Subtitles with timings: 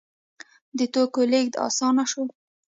[0.77, 2.23] د توکو لیږد اسانه شو.